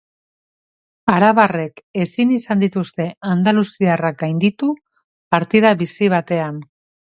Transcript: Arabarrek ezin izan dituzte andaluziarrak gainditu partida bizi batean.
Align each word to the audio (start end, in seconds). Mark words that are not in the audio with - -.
Arabarrek 1.15 1.81
ezin 2.05 2.33
izan 2.39 2.65
dituzte 2.65 3.07
andaluziarrak 3.35 4.21
gainditu 4.27 4.73
partida 5.37 5.79
bizi 5.87 6.15
batean. 6.19 6.63